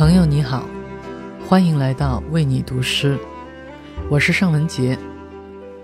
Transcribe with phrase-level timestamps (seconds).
[0.00, 0.64] 朋友你好，
[1.46, 3.18] 欢迎来到为你读诗，
[4.08, 4.98] 我是尚文杰。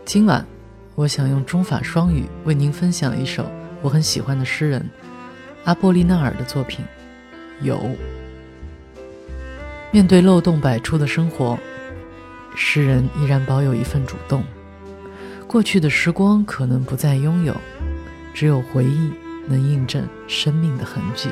[0.07, 0.43] 今晚，
[0.95, 3.45] 我想用中法双语为您分享一首
[3.83, 4.89] 我很喜欢的诗人
[5.65, 6.83] 阿波利纳尔的作品
[7.63, 7.77] 《有》。
[9.91, 11.59] 面对漏洞百出的生活，
[12.57, 14.43] 诗人依然保有一份主动。
[15.47, 17.55] 过去的时光可能不再拥有，
[18.33, 19.11] 只有回忆
[19.47, 21.29] 能印证生命的痕迹。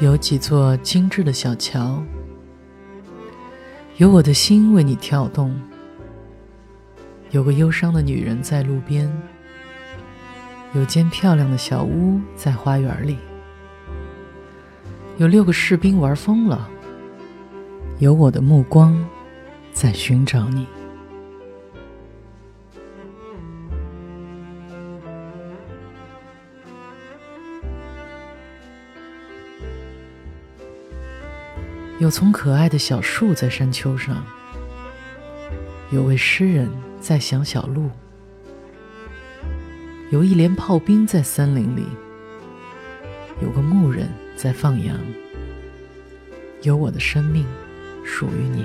[0.00, 2.02] 有几座精致的小桥，
[3.96, 5.54] 有我的心为你跳动。
[7.30, 9.10] 有个忧伤的女人在路边，
[10.74, 13.16] 有间漂亮的小屋在花园里，
[15.16, 16.68] 有六个士兵玩疯了，
[18.00, 18.96] 有我的目光
[19.72, 20.66] 在寻找你。
[32.00, 34.24] 有丛可爱的小树在山丘上，
[35.92, 36.68] 有位诗人
[37.00, 37.88] 在想小路，
[40.10, 41.86] 有一连炮兵在森林里，
[43.40, 44.98] 有个牧人在放羊，
[46.62, 47.46] 有我的生命
[48.04, 48.64] 属于你，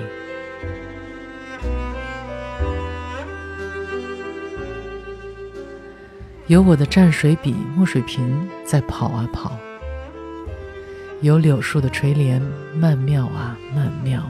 [6.48, 9.56] 有我的蘸水笔、墨水瓶在跑啊跑。
[11.22, 12.40] 有柳树的垂帘，
[12.74, 14.22] 曼妙啊曼妙。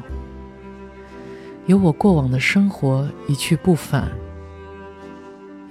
[1.67, 4.09] 有我过往的生活一去不返，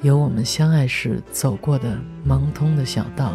[0.01, 3.33] 有我们相爱时走过的盲通的小道。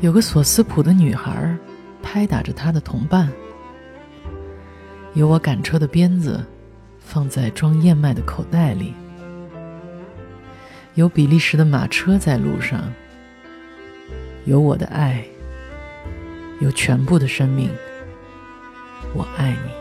[0.00, 1.56] 有个索斯普的女孩，
[2.02, 3.30] 拍打着她的同伴。
[5.14, 6.44] 有我赶车的鞭子，
[6.98, 8.92] 放在装燕麦的口袋里。
[10.98, 12.92] 有比利时的马车在路上，
[14.46, 15.24] 有我的爱，
[16.58, 17.70] 有全部的生命，
[19.14, 19.77] 我爱你。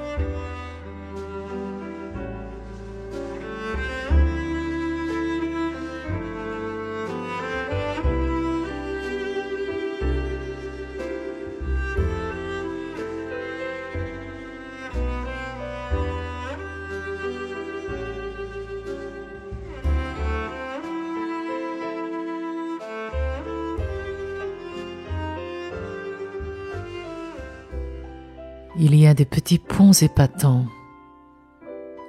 [28.79, 30.67] Il y a des petits ponts épatants.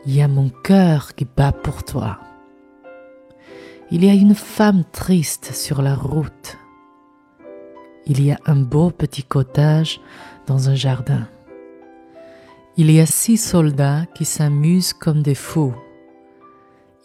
[0.04, 2.20] Il y a mon cœur qui bat pour toi.
[3.90, 6.58] Il y a une femme triste sur la route.
[8.04, 10.02] Il y a un beau petit cottage
[10.46, 11.26] dans un jardin.
[12.76, 15.74] Il y a six soldats qui s'amusent comme des fous.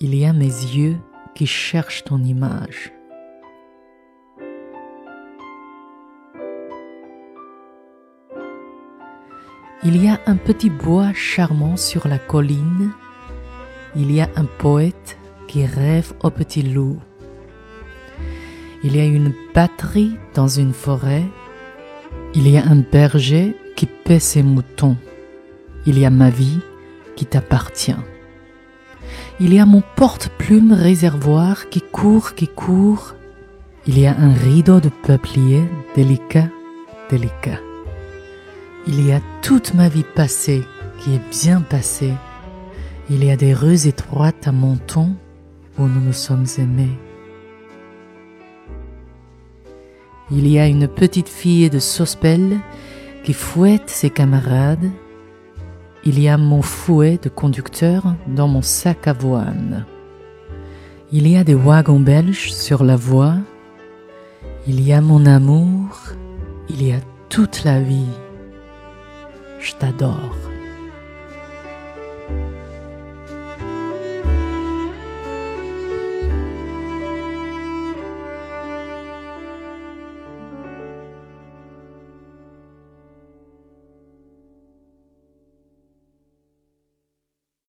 [0.02, 0.98] Il y a mes yeux
[1.36, 2.92] qui cherchent ton image.
[9.86, 12.92] Il y a un petit bois charmant sur la colline.
[13.98, 15.18] Il y a un poète
[15.50, 17.00] qui rêve au petit loup.
[18.86, 21.26] Il y a une batterie dans une forêt.
[22.34, 24.96] Il y a un berger qui paie ses moutons.
[25.86, 26.60] Il y a ma vie
[27.18, 28.04] qui t'appartient.
[29.42, 33.16] Il y a mon porte-plume réservoir qui court, qui court.
[33.86, 35.64] Il y a un rideau de peuplier
[35.94, 36.48] délicat,
[37.10, 37.60] délicat.
[38.86, 40.64] Il y a toute ma vie passée
[41.00, 42.14] qui est bien passée.
[43.10, 45.16] Il y a des rues étroites à Menton
[45.78, 47.00] où nous nous sommes aimés.
[50.32, 52.60] Il y a une petite fille de Sospel
[53.24, 54.92] qui fouette ses camarades.
[56.04, 59.86] Il y a mon fouet de conducteur dans mon sac à voile.
[61.14, 63.36] Il y a des wagons belges sur la voie.
[64.68, 66.02] Il y a mon amour.
[66.70, 67.00] Il y a
[67.30, 68.10] toute la vie.
[69.64, 70.43] Je t'adore.